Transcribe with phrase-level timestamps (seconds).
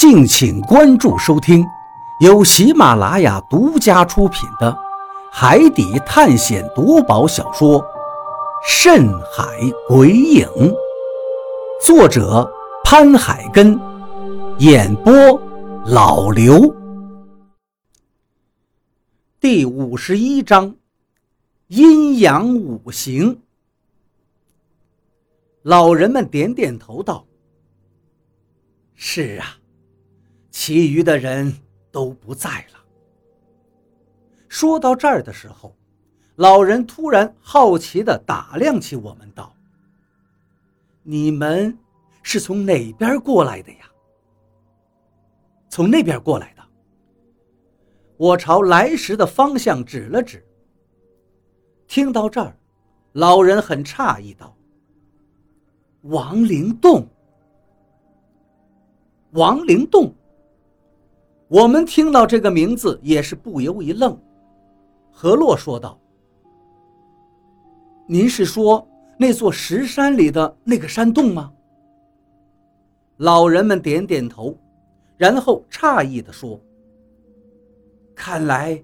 [0.00, 1.62] 敬请关注收听，
[2.20, 4.72] 由喜马拉雅独家出品的
[5.30, 7.78] 《海底探险夺宝小说》
[8.66, 9.44] 《深海
[9.86, 10.46] 鬼影》，
[11.84, 12.50] 作者
[12.82, 13.78] 潘海根，
[14.60, 15.12] 演播
[15.84, 16.74] 老刘。
[19.38, 20.74] 第五十一章：
[21.66, 23.42] 阴阳五行。
[25.60, 27.26] 老人们点点头道
[28.96, 29.56] ：“是啊。”
[30.62, 31.50] 其余的人
[31.90, 32.84] 都不在了。
[34.46, 35.74] 说到这儿的时候，
[36.36, 39.56] 老人突然好奇地打量起我们，道
[41.02, 41.78] ：“你们
[42.22, 43.90] 是从哪边过来的呀
[45.70, 46.62] ？”“从那边过来的。”
[48.18, 50.46] 我朝来时的方向指了指。
[51.86, 52.54] 听到这儿，
[53.12, 54.54] 老人很诧异，道
[56.12, 57.08] ：“亡灵洞，
[59.30, 60.14] 亡灵洞。”
[61.50, 64.16] 我们听到这个名字也是不由一愣。
[65.10, 65.98] 何洛说道
[68.06, 68.86] ：“您是说
[69.18, 71.52] 那座石山里的那个山洞吗？”
[73.18, 74.56] 老人们点点头，
[75.16, 76.58] 然后诧异地说
[78.14, 78.80] ：“看来，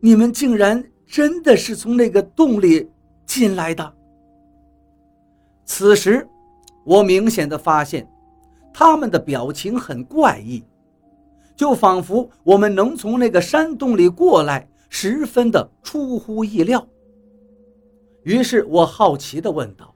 [0.00, 2.88] 你们竟然真的是从那个洞里
[3.26, 3.94] 进来的。”
[5.66, 6.26] 此时，
[6.84, 8.10] 我明显的发现，
[8.72, 10.64] 他们的表情很怪异。
[11.58, 16.86] 就仿佛我们能从那个山洞里过来，十分的出乎意料。
[18.22, 19.92] 于是我好奇地问道：“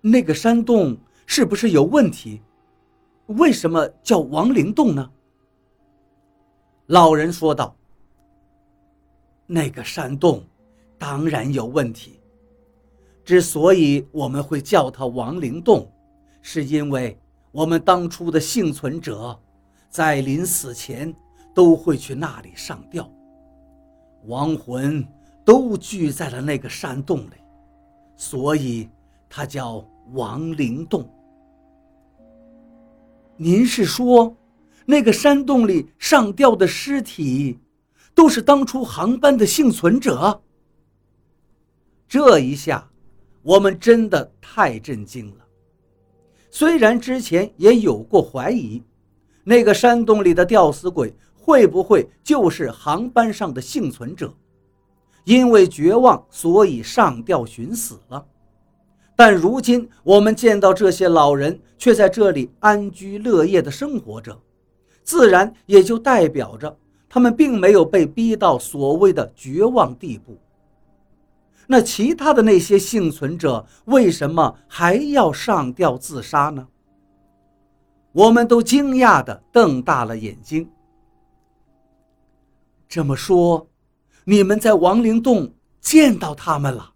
[0.00, 0.96] 那个山洞
[1.26, 2.40] 是不是有问题？
[3.26, 5.10] 为什么叫亡灵洞呢？”
[6.86, 7.74] 老人说道
[9.48, 10.46] ：“那个山洞
[10.96, 12.20] 当然有问题。
[13.24, 15.92] 之所以我们会叫它亡灵洞，
[16.40, 17.18] 是因为
[17.50, 19.36] 我们当初的幸存者。”
[19.90, 21.14] 在临死前
[21.54, 23.10] 都会去那里上吊，
[24.26, 25.06] 亡魂
[25.44, 27.34] 都聚在了那个山洞里，
[28.14, 28.88] 所以
[29.28, 31.08] 它叫亡灵洞。
[33.36, 34.36] 您是说，
[34.84, 37.58] 那个山洞里上吊的尸体，
[38.14, 40.42] 都是当初航班的幸存者？
[42.06, 42.90] 这一下，
[43.42, 45.46] 我们真的太震惊了。
[46.50, 48.82] 虽然之前也有过怀疑。
[49.48, 54.30] 那个山洞里的吊死鬼会不会就是航班上的幸存者？
[55.24, 58.22] 因为绝望，所以上吊寻死了。
[59.16, 64.38] 但如今我们见到这些老人却在这里安居乐业的生活着，
[65.02, 66.76] 自然也就代表着
[67.08, 70.36] 他们并没有被逼到所谓的绝望地步。
[71.66, 76.68] 那其他的那些幸存者为什么还要上吊自杀呢？
[78.12, 80.68] 我们都惊讶地瞪大了眼睛。
[82.88, 83.68] 这么说，
[84.24, 86.94] 你们在亡灵洞见到他们了？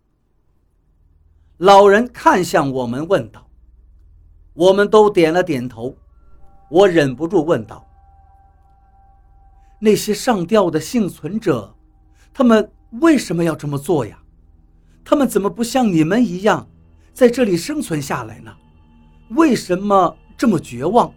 [1.58, 3.46] 老人看向我们问道。
[4.54, 5.96] 我们都点了点头。
[6.70, 7.86] 我忍不住问道
[9.78, 11.74] ：“那些上吊的幸存者，
[12.32, 14.18] 他们为什么要这么做呀？
[15.04, 16.66] 他们怎么不像你们一样，
[17.12, 18.54] 在这里生存下来呢？
[19.30, 21.14] 为什么？”这么绝望，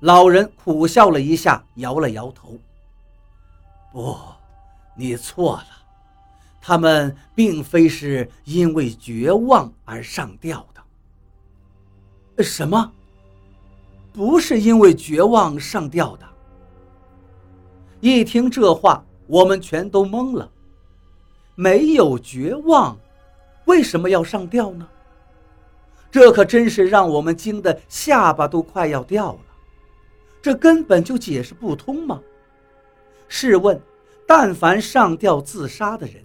[0.00, 2.58] 老人苦笑了一下，摇了摇头
[3.92, 4.16] ：“不，
[4.96, 5.66] 你错了，
[6.58, 12.42] 他们并非是因为绝望而上吊的。
[12.42, 12.90] 什么？
[14.10, 16.26] 不是因为绝望上吊的？”
[18.00, 20.50] 一听这话，我们全都懵了。
[21.54, 22.96] 没有绝望，
[23.66, 24.88] 为什么要上吊呢？
[26.14, 29.40] 这可真是让我们惊得下巴都快要掉了，
[30.40, 32.22] 这根本就解释不通吗？
[33.26, 33.80] 试问，
[34.24, 36.22] 但凡上吊自杀的人，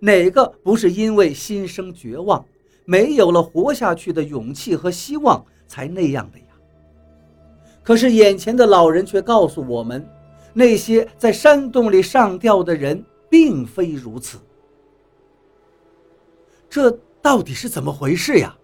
[0.00, 2.44] 哪个不是因为心生绝望，
[2.84, 6.46] 没有了活下去的勇气和希望才那样的呀？
[7.84, 10.04] 可是眼前的老人却告诉我们，
[10.52, 14.36] 那些在山洞里上吊的人并非如此。
[16.68, 16.90] 这
[17.22, 18.57] 到底是怎么回事呀？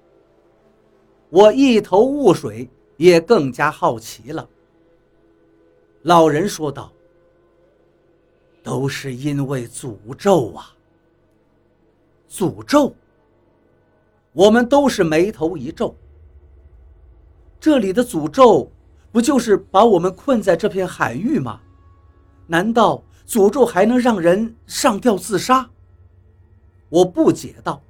[1.34, 4.48] 我一头雾水，也更加好奇了。
[6.02, 6.92] 老人说道
[8.62, 10.72] ：“都是因为诅咒啊！
[12.30, 12.94] 诅咒。”
[14.32, 15.92] 我们都是眉头一皱。
[17.58, 18.70] 这里的诅咒，
[19.10, 21.60] 不就是把我们困在这片海域吗？
[22.46, 25.68] 难道诅咒还能让人上吊自杀？
[26.88, 27.82] 我不解道。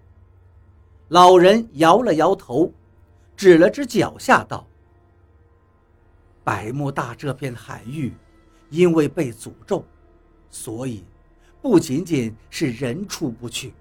[1.09, 2.73] 老人摇了摇头。
[3.37, 4.67] 指了指脚下，道
[6.45, 8.13] ：“百慕大这片海域，
[8.71, 9.85] 因为被诅咒，
[10.49, 11.05] 所以
[11.61, 13.75] 不仅仅是人出不去，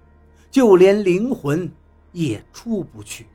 [0.50, 1.70] 就连灵魂
[2.12, 3.26] 也出不去。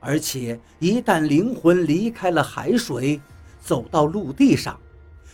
[0.00, 3.20] 而且一旦灵魂离开了海水，
[3.60, 4.78] 走到陆地上，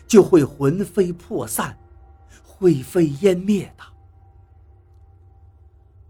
[0.07, 1.77] 就会魂飞魄散，
[2.45, 3.85] 灰飞烟灭的。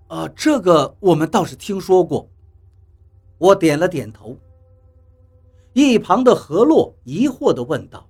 [0.09, 2.29] 呃，这个我们倒是听说过。
[3.41, 4.37] 我点了点头。
[5.73, 8.07] 一旁的何洛疑惑地问道：“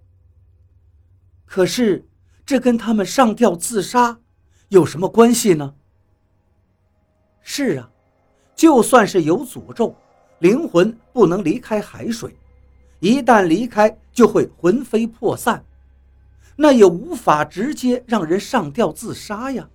[1.47, 2.05] 可是，
[2.45, 4.19] 这跟他们上吊自杀
[4.71, 5.75] 有什么关系呢
[7.43, 7.91] ？”“是啊，
[8.57, 9.95] 就算是有诅咒，
[10.41, 12.35] 灵魂不能离开海水，
[12.99, 15.65] 一旦离开就会魂飞魄散，
[16.57, 19.69] 那也无法直接让人上吊自杀呀。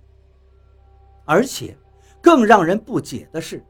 [1.24, 1.76] 而且，
[2.20, 3.64] 更让人不解的是，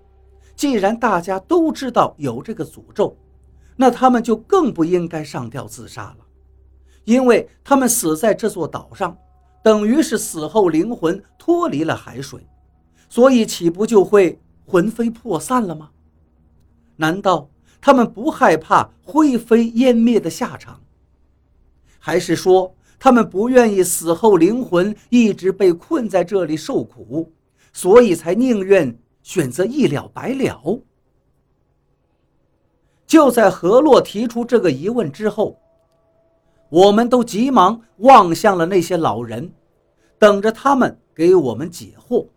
[0.57, 3.17] 既然大家都知道有这个诅咒，
[3.77, 6.17] 那他们就更不应该上吊自杀了，
[7.05, 9.17] 因为他们死在这座岛上，
[9.63, 12.47] 等于是死后灵魂脱离了海水，
[13.09, 15.91] 所以岂不就会魂飞魄散了吗？
[16.97, 20.81] 难道他们不害怕灰飞烟灭的下场？
[21.99, 27.31] 还是说他们不愿意死后灵魂一直被困在这里受苦，
[27.75, 30.81] 所以才宁愿选择一了百了？
[33.09, 35.59] 就在何洛提出这个疑问之后，
[36.69, 39.53] 我们都急忙望向了那些老人，
[40.17, 42.29] 等着他们给我们解惑。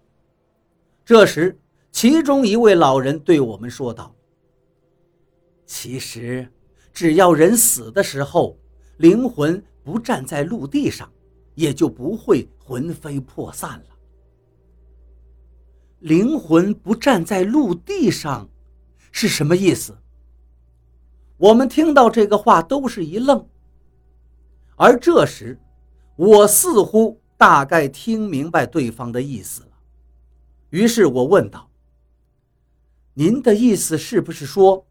[1.06, 1.60] 这时，
[1.92, 4.16] 其中一位老人对我们说道
[5.68, 6.52] ：“其实，
[6.92, 8.58] 只要人死的时候，
[8.98, 11.08] 灵魂不站在陆地上，
[11.54, 13.99] 也就不会魂飞魄散了。
[16.00, 18.50] 灵魂不站在陆地上，
[19.12, 19.98] 是什么意思？”
[21.38, 23.48] 我们听到这个话都是一愣，
[24.76, 25.58] 而这时，
[26.18, 29.70] 我似乎大概听明白对方的意思了。
[30.72, 31.70] 于是我问道
[33.16, 34.86] ：“您的意思是不是说，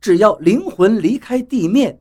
[0.00, 2.00] 只要灵魂离开地面，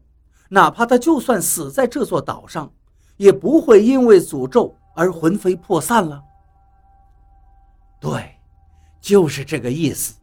[0.49, 2.71] 哪怕他就算死在这座岛上，
[3.17, 6.23] 也不会因为诅咒而魂飞魄散了
[7.99, 8.36] ？”“对，
[9.01, 10.15] 就是这个意思。”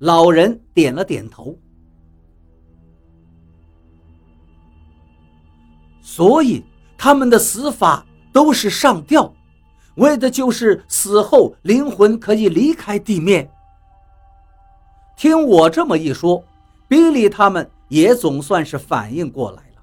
[0.00, 1.56] 老人点了点头。
[6.00, 6.64] 所以
[6.96, 9.32] 他们的死法都是上吊，
[9.96, 13.50] 为的就是死后灵魂可以离开地面。
[15.16, 16.44] 听我这么一说，
[16.86, 19.82] 比利他们也总算是反应过来了。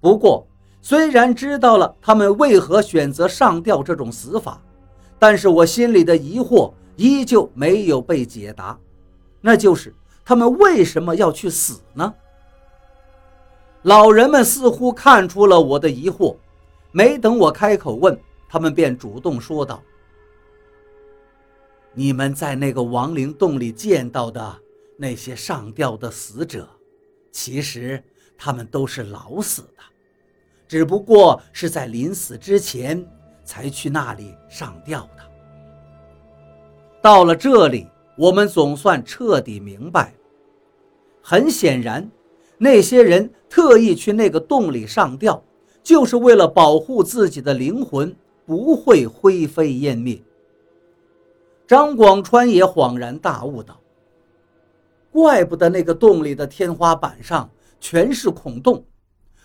[0.00, 0.46] 不过，
[0.82, 4.60] 虽然知道了他们为何选择上吊这种死法，
[5.18, 8.78] 但是我心里的疑惑依旧没有被解答，
[9.40, 9.94] 那就是
[10.24, 12.14] 他们为什么要去死呢？
[13.82, 16.36] 老人们似乎看出了我的疑惑，
[16.92, 18.18] 没等我开口问，
[18.48, 19.82] 他们便主动说道
[21.92, 24.56] ：“你们在那个亡灵洞里见到的
[24.96, 26.68] 那些上吊的死者，
[27.30, 28.02] 其实
[28.38, 29.82] 他们都是老死的，
[30.66, 33.04] 只不过是在临死之前
[33.44, 35.06] 才去那里上吊。”
[37.04, 37.86] 到了这里，
[38.16, 40.14] 我们总算彻底明白了。
[41.20, 42.10] 很显然。
[42.56, 45.44] 那些人特意去那个洞里上吊，
[45.82, 50.18] 就是为了保护自己的灵魂不会灰飞烟灭。
[51.66, 53.78] 张广川也恍然大悟道
[55.12, 58.82] ：“怪不得那个洞里的天花板上全是孔洞，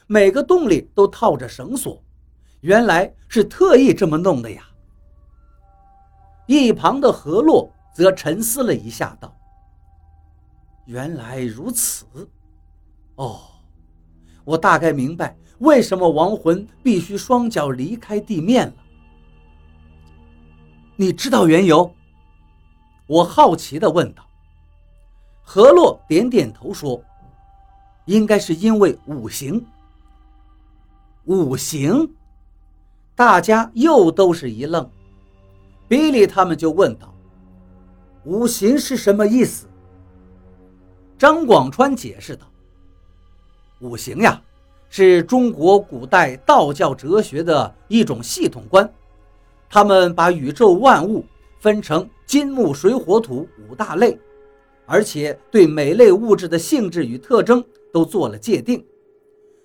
[0.08, 2.02] 每个洞里都套着绳索，
[2.62, 4.66] 原来是特意这么弄的呀。”
[6.50, 9.32] 一旁的何洛则沉思了一下，道
[10.88, 12.08] ：“原来如此。”
[13.18, 13.42] 哦，
[14.44, 18.74] 我大概明白为什么亡魂必须双脚离开地面了。
[20.96, 21.94] 你知道缘由？
[23.06, 24.26] 我好奇地问道。
[25.44, 27.00] 何洛点点头说
[28.06, 29.64] ：“应该是因为五行。”
[31.26, 32.12] 五行？
[33.14, 34.90] 大家又都是一愣。
[35.90, 37.14] 比利他们就问道
[38.24, 39.66] ：“五行是什么意思？”
[41.18, 42.46] 张广川解释道。
[43.82, 44.40] 五行呀，
[44.90, 48.88] 是中国古代道教哲学的一种系统观。
[49.68, 51.26] 他们把宇宙万物
[51.60, 54.18] 分成金木水火土五大类，
[54.86, 58.86] 而且对每类物质的性质与特征都做了界定。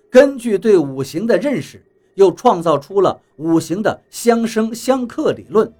[0.09, 1.83] 根据对五行的认识，
[2.15, 5.71] 又创造出了五行的相生相克理论。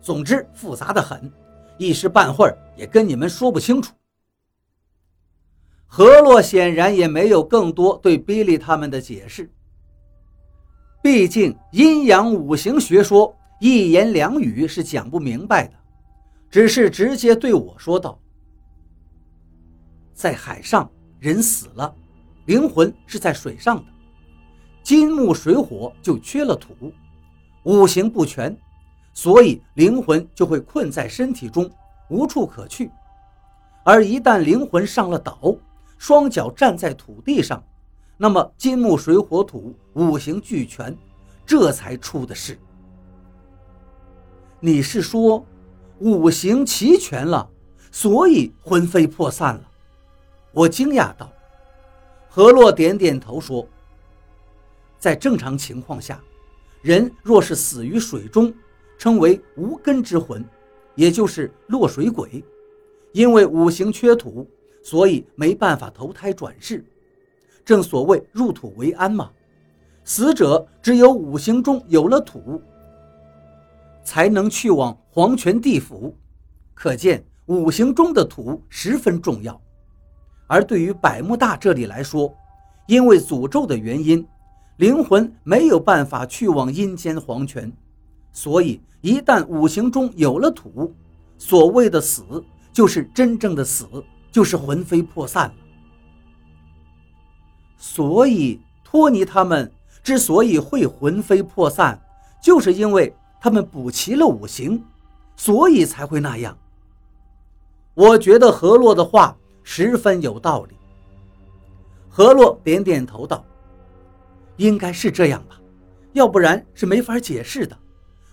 [0.00, 1.30] 总之复杂的很，
[1.76, 3.94] 一时半会儿也跟你们说不清楚。
[5.86, 9.50] 何洛显然也没有更多对比利他们的解释。
[11.02, 15.74] 毕竟阴阳五行学说一言两语是讲不明白的，
[16.50, 18.20] 只是直接对我说道
[20.12, 21.94] ：“在海上，人死了，
[22.46, 23.84] 灵魂是在水上的，
[24.82, 26.92] 金木水火就缺了土，
[27.62, 28.54] 五行不全，
[29.20, 31.68] 所以灵魂就会困在身体中，
[32.08, 32.88] 无处可去。
[33.82, 35.56] 而一旦灵魂上了岛，
[35.98, 37.60] 双脚站在土地上。”
[38.16, 40.96] 那么金木水火土五行俱全，
[41.44, 42.56] 这才出的事。
[44.60, 45.44] 你是说
[45.98, 47.50] 五行齐全了，
[47.90, 49.68] 所以魂飞魄散了？
[50.52, 51.28] 我惊讶道。
[52.28, 53.66] 何洛点点头说
[54.96, 56.20] ：“在正常情况下，
[56.82, 58.54] 人若是死于水中，
[58.98, 60.44] 称为无根之魂，
[60.94, 62.44] 也就是落水鬼。
[63.12, 64.46] 因为五行缺土，
[64.82, 66.84] 所以没办法投胎转世。”
[67.64, 69.30] 正所谓入土为安嘛，
[70.02, 72.62] 死者只有五行中有了土，
[74.02, 76.16] 才能去往黄泉地府。
[76.74, 79.60] 可见五行中的土十分重要。
[80.46, 82.34] 而对于百慕大这里来说，
[82.86, 84.26] 因为诅咒的原因，
[84.78, 87.70] 灵魂没有办法去往阴间黄泉，
[88.32, 90.94] 所以一旦五行中有了土，
[91.36, 92.22] 所谓的死
[92.72, 93.86] 就是真正的死，
[94.30, 95.54] 就是魂飞魄散了。
[97.76, 99.70] 所以，托尼他们
[100.02, 102.00] 之所以会魂飞魄散，
[102.42, 104.82] 就是因为他们补齐了五行，
[105.36, 106.56] 所以才会那样。
[107.94, 110.76] 我觉得何洛的话十分有道理。
[112.08, 113.44] 何洛点点头道
[114.56, 115.60] ：“应该是这样吧，
[116.12, 117.78] 要不然是没法解释的。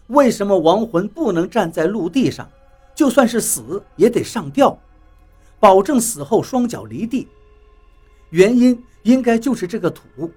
[0.08, 2.50] 为什么亡魂不能站在陆地上，
[2.94, 4.78] 就算是死也得上吊，
[5.60, 7.28] 保证死后双脚离地？
[8.30, 10.32] 原因。”应该就是这个土，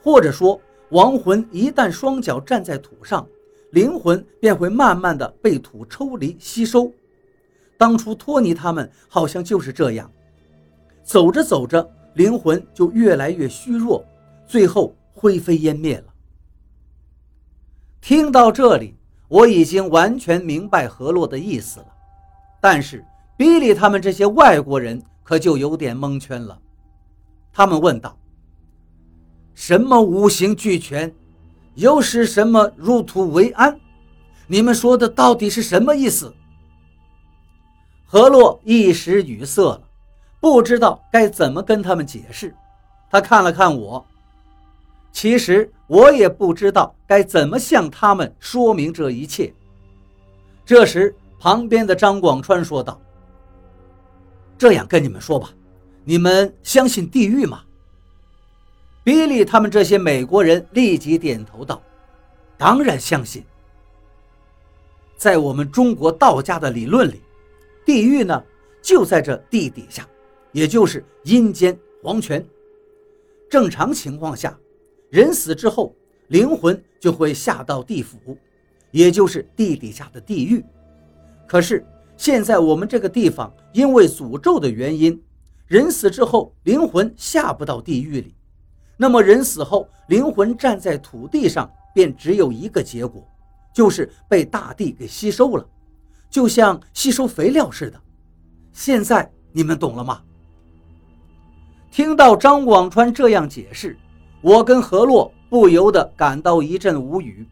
[0.00, 0.60] 或者说
[0.90, 3.26] 亡魂一旦双脚站在土上，
[3.70, 6.92] 灵魂便会慢慢的被土抽离吸收。
[7.76, 10.08] 当初托尼他们好像就是这样，
[11.02, 14.04] 走着走着，灵魂就越来越虚弱，
[14.46, 16.11] 最后灰飞烟灭了。
[18.02, 18.96] 听到这里，
[19.28, 21.86] 我已经完全明白何洛的意思了，
[22.60, 23.04] 但是
[23.36, 26.58] 比利他们这些外国人可就有点蒙圈了。
[27.52, 28.18] 他们问道
[29.54, 31.14] ：“什么五行俱全，
[31.76, 33.78] 又是什么入土为安？
[34.48, 36.34] 你们说的到底是什么意思？”
[38.04, 39.80] 何洛一时语塞了，
[40.40, 42.52] 不知道该怎么跟他们解释。
[43.08, 44.04] 他看了看我，
[45.12, 49.52] 其实我也不知道该怎么向他们说明这一切。
[50.64, 53.00] 这时，旁边的张广川说道
[54.56, 55.50] ：“这样跟你们说吧。”
[56.04, 57.62] 你们相信地狱吗？
[59.04, 61.80] 比利他们这些美国人立即点头道
[62.58, 63.44] ：“当然相信。
[65.16, 67.20] 在我们中国道家的理论里，
[67.86, 68.42] 地狱呢
[68.80, 70.04] 就在这地底下，
[70.50, 72.44] 也就是阴间黄泉。
[73.48, 74.58] 正常情况下，
[75.12, 75.94] 人死之后，
[76.28, 78.38] 灵魂就会下到地府，
[78.90, 80.64] 也就是地底下的地狱。
[81.46, 85.22] 可是现在我们这个地方因为诅咒的原因。”
[85.68, 88.34] 人死之后，灵魂下不到地狱里，
[88.96, 93.22] 那么人死后，灵魂站在土地上，便只有一个结果，
[93.74, 95.66] 就是被大地给吸收了，
[96.30, 98.00] 就像吸收肥料似的。
[98.72, 100.22] 现在你们懂了吗？
[101.90, 103.98] 听到张广川这样解释，
[104.42, 107.46] 我跟何洛不由得感到一阵无语。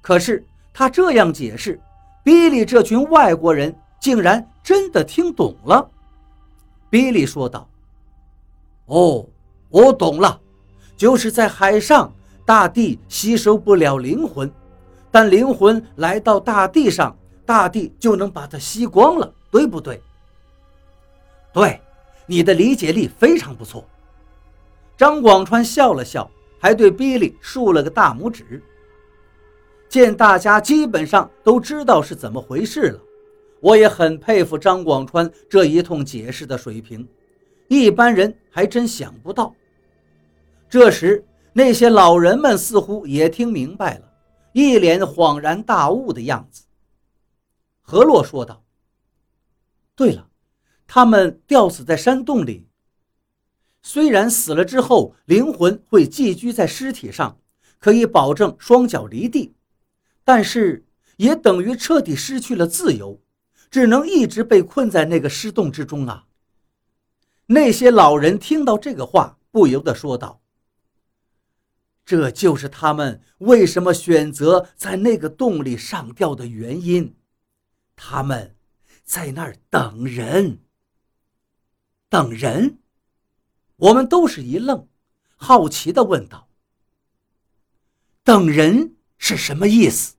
[0.00, 1.80] 可是他这样解释，
[2.22, 5.90] 比利这群外国人竟然真的听懂了。
[6.90, 7.66] 比利说道
[8.86, 9.26] ：“哦，
[9.70, 10.38] 我懂了，
[10.96, 12.12] 就是在海上，
[12.44, 14.52] 大地吸收不了灵魂，
[15.10, 20.02] 但灵魂来到大地上，大地就能把它吸光了，对不对
[21.50, 21.80] ？”“对，
[22.26, 23.82] 你的理解力非常不错。”
[24.96, 28.62] 张广川笑了笑，还对比利竖了个大拇指。
[29.88, 33.00] 见大家基本上都知道是怎么回事了。
[33.60, 37.08] 我也很佩服张广川这一通解释的水平，
[37.68, 39.54] 一般人还真想不到。
[40.68, 44.12] 这时，那些老人们似乎也听明白了，
[44.52, 46.64] 一脸恍然大悟的样子。
[47.80, 48.62] 何洛说道
[49.96, 50.28] ：“对了，
[50.86, 52.63] 他们吊死在山洞里，
[53.84, 57.38] 虽然死了之后灵魂会寄居在尸体上，
[57.78, 59.54] 可以保证双脚离地，
[60.24, 60.84] 但是
[61.18, 63.20] 也等于彻底失去了自由。”
[63.70, 66.28] 只能一直被困在那个尸洞之中啊！
[67.46, 70.40] 那些老人听到这个话，不由得说道
[72.06, 77.16] ：“这就是他们为什么选择在那个洞里上吊的原因。
[77.96, 78.54] 他们
[79.02, 80.60] 在那儿等人。
[82.08, 82.78] 等人。”
[83.84, 84.88] 我们都是一愣，
[85.36, 86.48] 好奇地问道
[88.24, 90.14] ：“等人是什么意思？”